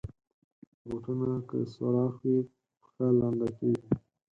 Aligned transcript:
بوټونه 0.87 1.29
که 1.49 1.57
سوراخ 1.73 2.13
وي، 2.23 2.37
پښه 2.79 3.05
لنده 3.19 3.47
کېږي. 3.57 3.89